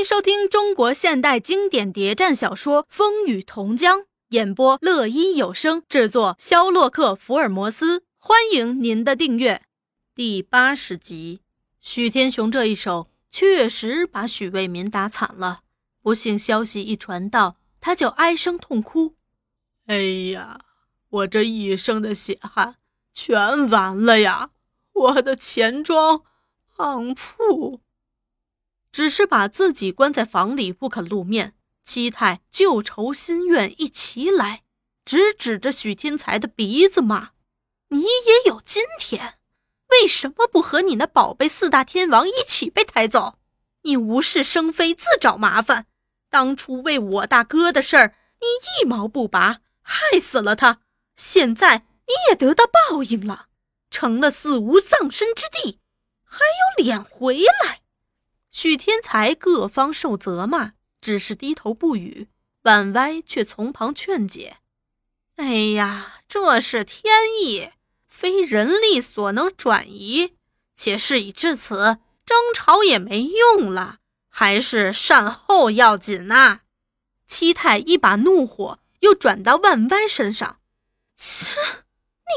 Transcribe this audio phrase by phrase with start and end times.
[0.00, 3.98] 迎收听中国现代经典谍战小说《风雨同江》，
[4.30, 8.02] 演播乐一有声制作，肖洛克福尔摩斯。
[8.16, 9.60] 欢迎您的订阅。
[10.14, 11.42] 第八十集，
[11.82, 15.60] 许天雄这一手确实把许卫民打惨了。
[16.00, 19.16] 不幸消息一传到，他就哀声痛哭
[19.84, 19.98] ：“哎
[20.32, 20.60] 呀，
[21.10, 22.76] 我这一生的血汗
[23.12, 24.52] 全完了呀！
[24.94, 26.22] 我的钱庄
[26.74, 27.80] 当铺。”
[28.92, 31.54] 只是把自己关在房里不肯露面，
[31.84, 34.62] 七太旧仇新怨一齐来，
[35.04, 37.30] 直指着许天才的鼻子骂
[37.88, 39.38] ：“你也有今天，
[39.90, 43.38] 为什么不和你那宝贝四大天王一起被抬走？
[43.82, 45.86] 你无事生非，自找麻烦。
[46.28, 48.46] 当初为我大哥的事儿，你
[48.82, 50.80] 一毛不拔，害死了他。
[51.16, 53.46] 现在你也得到报应了，
[53.90, 55.80] 成了死无葬身之地，
[56.24, 57.79] 还有脸回来？”
[58.50, 62.28] 许天才各方受责骂，只是低头不语。
[62.62, 64.58] 婉歪却从旁劝解
[65.36, 67.70] ：“哎呀，这是天意，
[68.06, 70.34] 非人力所能转移。
[70.74, 73.98] 且事已至此，争吵也没用了，
[74.28, 76.60] 还是善后要紧呐。”
[77.26, 80.58] 七太一把怒火又转到万歪身上
[81.16, 81.48] ：“切，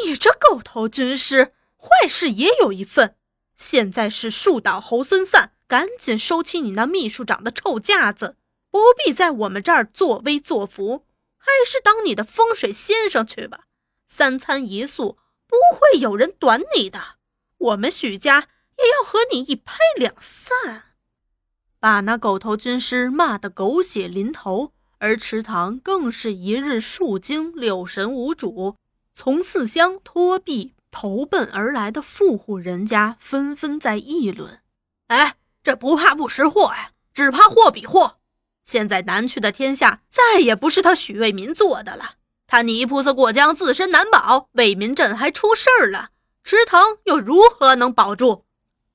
[0.05, 3.17] 你这狗头军师，坏事也有一份。
[3.55, 8.38] 现在是树倒猢狲散。”赶紧收起你那秘书长的臭架子，
[8.70, 11.08] 不必在我们这儿作威作福，
[11.40, 13.62] 还是当你的风水先生去吧。
[14.08, 17.16] 三餐一宿，不会有人短你的。
[17.58, 20.94] 我们许家也要和你一拍两散。
[21.80, 28.76] 把那狗头军师骂得狗血淋头，而池塘更是一日数惊，六神无主。
[29.16, 34.62] 从四乡托壁投奔而来的富户人家纷纷在议论
[35.10, 38.17] ：“哎。”这不怕不识货呀，只怕货比货。
[38.66, 42.16] 现在南去的天下再也不是他许卫民做的了。
[42.47, 46.10] 他泥菩萨过江，自身难保，卫民镇还出事儿了，
[46.43, 48.43] 池塘又如何能保住？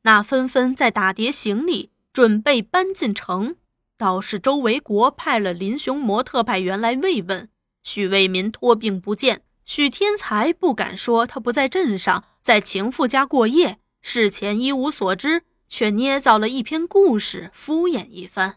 [0.02, 3.56] 那纷纷在打叠行李，准备搬进城。
[3.96, 7.48] 倒是周维国派了林雄模特派员来慰问
[7.82, 9.42] 许卫民，托病不见。
[9.64, 15.42] 许天才不敢说他不在镇上，在情妇家过夜，事前一无所知。
[15.68, 18.56] 却捏造了一篇故事，敷衍一番。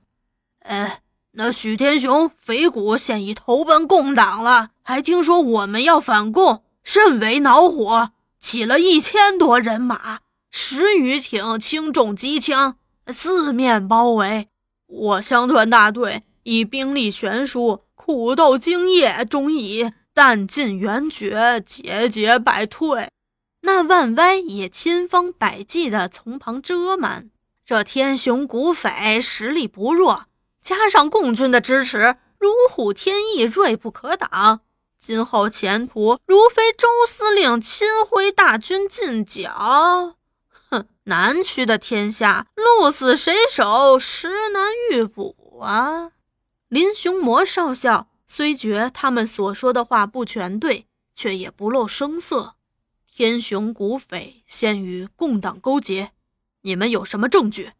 [0.59, 1.01] 哎，
[1.31, 12.77] 那许天雄匪谷现已投奔共党了，还听说我们要反共，甚为恼火，起了一千多人马，十余挺轻重机枪，
[13.07, 14.49] 四面包围。
[14.87, 23.09] 我乡团大队以兵力悬殊，苦斗精夜，终以弹尽援绝，节节败退。
[23.61, 27.29] 那万歪也千方百计地从旁遮瞒，
[27.65, 30.25] 这天雄古匪实力不弱，
[30.61, 34.61] 加上共军的支持，如虎添翼，锐不可挡。
[34.99, 40.15] 今后前途，如非周司令亲挥大军进剿，
[40.69, 46.11] 哼，南区的天下，鹿死谁手，实难预卜啊！
[46.67, 52.55] 林雄魔少校虽觉他们所说的话不全对，却也不露声色。
[53.13, 56.11] 天雄古匪现与共党勾结，
[56.61, 57.73] 你们有什么证据？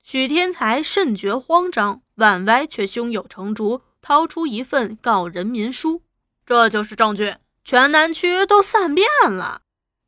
[0.00, 6.02] 许天才甚觉慌张，婉歪却胸有成竹，掏出一份告人民书，
[6.46, 7.34] 这就是证据。
[7.64, 9.62] 全南区都散遍了。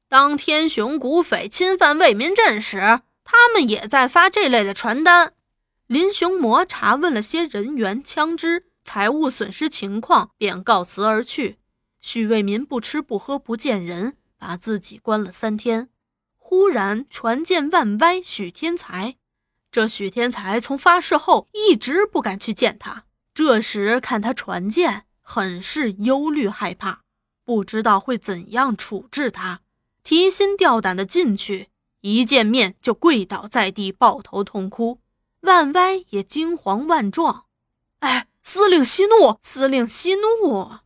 [0.08, 5.32] 当天雄古匪侵犯为民镇时，他们也在发这类的传单。
[5.88, 11.58] 林雄魔查问了些人员、枪支、财物损失情况，便告辞而去。
[12.00, 14.17] 许为民不吃不喝不见人。
[14.38, 15.90] 把自己关了三天，
[16.36, 19.16] 忽然传见万歪许天才。
[19.70, 23.04] 这许天才从发誓后一直不敢去见他。
[23.34, 27.02] 这时看他传见，很是忧虑害怕，
[27.44, 29.60] 不知道会怎样处置他。
[30.02, 31.68] 提心吊胆的进去，
[32.00, 35.00] 一见面就跪倒在地，抱头痛哭。
[35.42, 37.44] 万歪也惊惶万状。
[37.98, 40.78] 哎，司令息怒，司令息怒。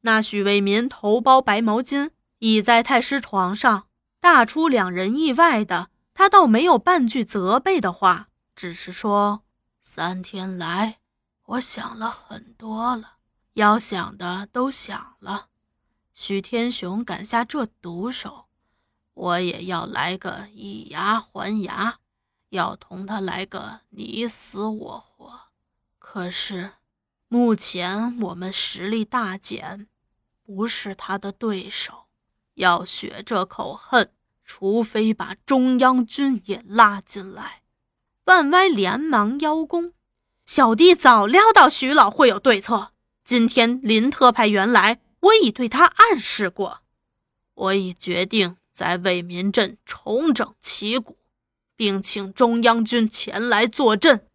[0.00, 2.10] 那许为民头包白毛巾。
[2.40, 3.86] 倚在太师床上，
[4.18, 9.42] 大出两人意外的，他倒没有半句责备的话，只是说
[9.84, 11.00] ：“三天来，
[11.44, 13.16] 我想了很多了，
[13.54, 15.48] 要想的都想了。
[16.14, 18.46] 许天雄敢下这毒手，
[19.12, 21.98] 我也要来个以牙还牙，
[22.48, 25.40] 要同他来个你死我活。
[25.98, 26.72] 可是，
[27.28, 29.88] 目前我们实力大减，
[30.42, 32.06] 不是他的对手。”
[32.60, 34.12] 要雪这口恨，
[34.44, 37.62] 除非把中央军也拉进来。
[38.24, 39.94] 万歪连忙邀功，
[40.46, 42.92] 小弟早料到徐老会有对策。
[43.24, 46.82] 今天林特派员来，我已对他暗示过，
[47.54, 51.16] 我已决定在为民镇重整旗鼓，
[51.74, 54.26] 并请中央军前来坐镇。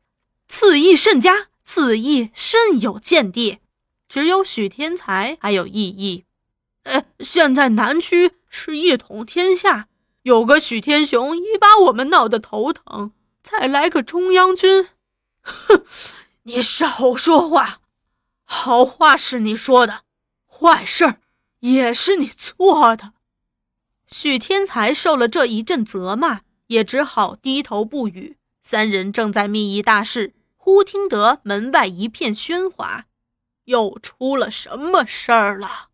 [0.48, 3.60] 此意甚佳，此意甚有见地。
[4.08, 6.25] 只有许天才还有异议。
[6.86, 9.90] 呃，现在南区是一统天下，
[10.24, 13.12] 有个许天雄已把我们闹得头疼，
[13.44, 14.90] 再来个中央军，
[15.42, 15.84] 哼，
[16.44, 17.82] 你少说话。
[18.44, 20.04] 好话是你说的，
[20.48, 21.20] 坏事儿
[21.62, 23.14] 也是你做的。
[24.06, 28.38] 许天才受了这一阵责骂，也只好低头不语。
[28.62, 33.06] 三人正在密议大事，忽听得门外一片喧哗，
[33.66, 35.90] 又出了什么事儿了？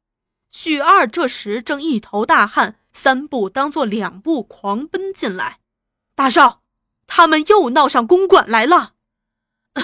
[0.51, 5.59] 许二这时正一头大汗，三步当做两步狂奔进来。
[6.13, 6.61] 大少，
[7.07, 8.93] 他们又闹上公馆来了。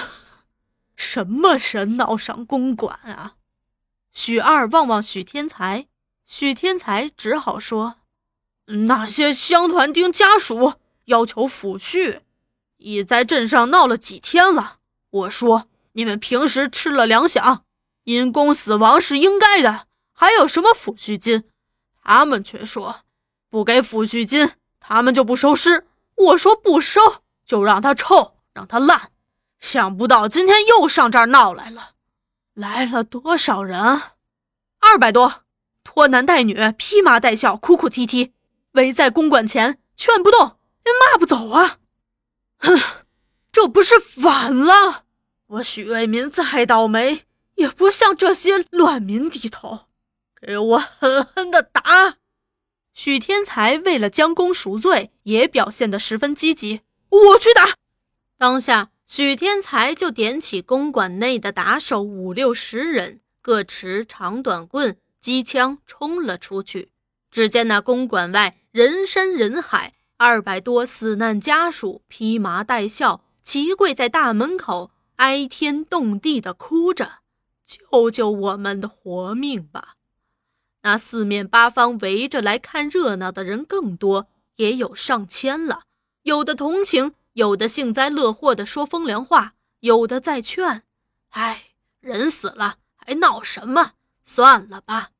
[0.94, 3.34] 什么人闹上公馆啊？
[4.12, 5.88] 许二望望许天才，
[6.26, 7.96] 许天才只好说
[8.86, 10.74] ：“那些乡团丁家属
[11.06, 12.20] 要求抚恤，
[12.76, 14.78] 已在镇上闹了几天了。
[15.10, 17.62] 我说你们平时吃了粮饷，
[18.04, 19.87] 因公死亡是应该的，
[20.20, 21.44] 还有什么抚恤金？
[22.02, 23.02] 他们却说
[23.48, 24.50] 不给抚恤金，
[24.80, 25.86] 他们就不收尸。
[26.16, 27.00] 我说不收，
[27.46, 29.12] 就让他臭，让他烂。”
[29.60, 31.90] 想不到今天又上这儿闹来了，
[32.54, 33.80] 来了多少人？
[34.80, 35.44] 二百多，
[35.84, 38.32] 拖男带女，披麻戴孝，哭哭啼啼，
[38.72, 41.78] 围在公馆前，劝不动，也骂不走啊！
[42.58, 42.80] 哼，
[43.52, 45.04] 这不是反了？
[45.46, 47.24] 我许为民再倒霉，
[47.54, 49.87] 也不向这些乱民低头。
[50.40, 52.18] 给我狠狠的打！
[52.94, 56.82] 许天才为了将功赎罪，也表现得十分积极。
[57.10, 57.74] 我去打！
[58.36, 58.90] 当下。
[59.08, 66.90] 许天才就点起公馆内的打手五六十人，各持长短棍、机枪冲了出去。
[67.30, 77.20] 只见那公馆外人山人海，二百多死难家属披麻戴孝，齐跪在大门口，哀天动地的哭着
[77.64, 79.94] ：“救救我们的活命吧！”
[80.82, 85.82] 那四面八方围着来看热闹的人更多，也有上千了，
[86.22, 87.14] 有的同情。
[87.34, 90.82] 有的幸灾乐祸的说风凉话，有的在劝
[91.30, 91.66] ：“哎，
[92.00, 93.92] 人死了还闹什么？
[94.24, 95.10] 算了吧。”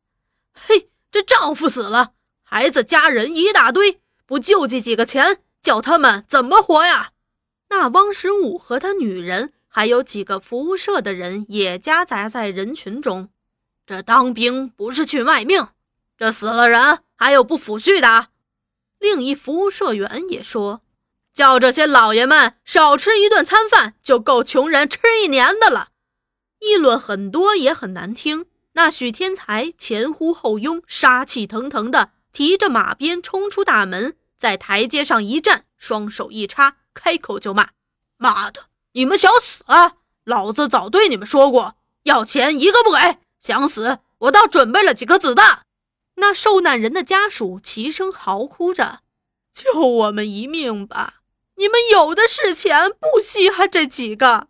[0.52, 7.12] 嘿，这丈夫死了，孩子家人一大堆，不救济几个钱，叫他们怎么活呀？
[7.68, 13.28] 那汪十五和他女人，还有几个服务社的人也夹杂在人群中。
[13.88, 15.68] 这当兵不是去卖命？
[16.18, 18.28] 这死了人还有不抚恤的？
[18.98, 20.82] 另一服务社员也说。
[21.32, 25.88] 叫这些老爷们少吃一顿餐饭，就够穷人吃一年的了。
[26.58, 28.44] 议论很多也很难听。
[28.72, 37.70] 那许天才前呼后拥，杀气腾腾的提着马鞭冲出大门，在台阶上一站，双手一插，开口就骂
[38.18, 39.94] ：“妈的，你们想死啊？
[40.24, 42.98] 老子早对你们说过，要钱一个不给。
[43.40, 45.62] 想死，我倒准备了几颗子弹。”
[46.20, 49.00] 那受难人的家属齐声嚎哭着
[49.54, 51.14] ：“救我们一命吧！”
[51.58, 54.48] 你们有的是钱，不稀罕这几个。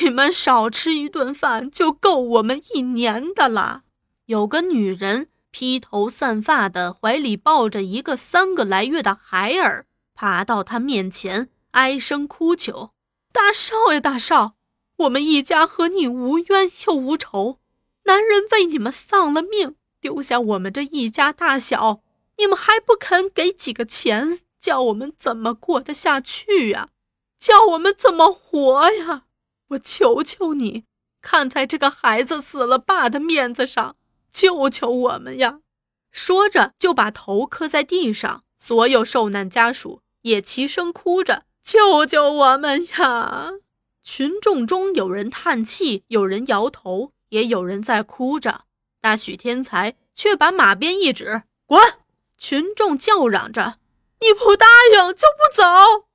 [0.00, 3.82] 你们少吃一顿饭就够我们一年的了。
[4.26, 12.90] 有个女人披头散发的，怀里抱着一个三个来月的孩儿，爬到他面前，哀声哭求
[13.32, 14.54] ：“大少爷，大少，
[14.96, 17.58] 我们一家和你无冤又无仇，
[18.04, 22.02] 男人为你们丧了命，丢下我们这一家大小，
[22.38, 26.90] 你们还不肯给几个钱？”叫我们怎么过得下去呀？
[27.36, 29.24] 叫我们怎么活呀？
[29.70, 30.84] 我求求你，
[31.20, 33.96] 看在这个孩子死了爸的面子上，
[34.32, 35.58] 救救我们呀！
[36.12, 38.44] 说着就把头磕在地上。
[38.56, 43.54] 所有受难家属也齐声哭着：“救救我们呀！”
[44.04, 48.66] 群众中有人叹气，有人摇头，也有人在哭着。
[49.00, 51.80] 那许天才却把马鞭一指：“滚！”
[52.38, 53.78] 群众叫嚷着。
[54.20, 56.06] 你不答应就不走。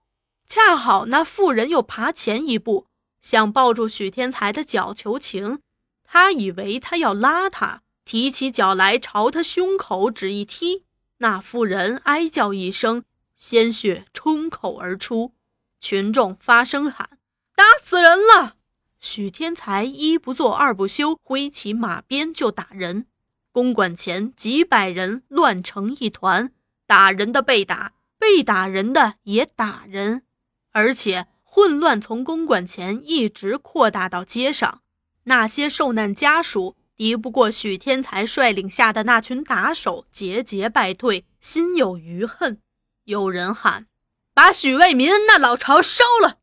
[0.48, 2.88] 恰好那妇人又爬前一步，
[3.20, 5.60] 想抱住许天才的脚求情。
[6.04, 10.86] 他以为他要拉他，提起脚来朝他胸口只一踢。
[11.18, 13.04] 那妇人哀叫一声，
[13.36, 15.34] 鲜血冲口而出。
[15.80, 17.18] 群众发声喊
[17.56, 18.56] ：“打死人了！”
[19.00, 23.08] 许天才一不做二不休，挥起马鞭就打人。
[23.52, 26.52] 公馆前几百人乱成一团，
[26.86, 27.94] 打人的被打。
[28.20, 30.24] 被打人的也打人，
[30.72, 34.82] 而且混乱从公馆前一直扩大到街上。
[35.26, 42.60] 那些受难家属敌不过许天才率领下的那群打手，节节败退，心有余恨。
[43.04, 43.86] 有人喊
[44.34, 46.40] ：“把许为民那老巢烧了！”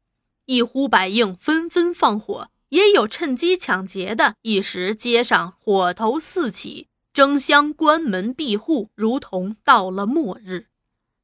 [0.46, 2.48] 一呼百应，纷纷放火。
[2.70, 10.66] 也有趁机抢劫的，一时街上火头四起，争相关门闭户，如同到了末日。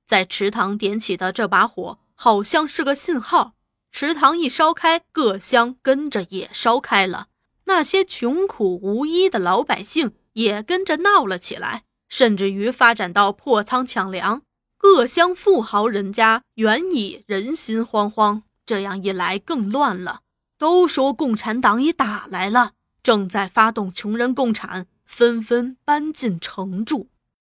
[0.07, 3.55] 在池塘点起的这把火，好像是个信号。
[3.91, 7.27] 池塘一烧开，各乡跟着也烧开了。
[7.65, 14.43] 那些穷苦无依的老百姓也跟着闹了起来，甚至于发展到破仓抢粮。
[14.77, 20.21] 各乡富豪人家原已人心惶惶，这样一来更乱了。
[20.57, 27.09] 都说共产党已打来了，正在发动穷人共产，纷纷搬进城住。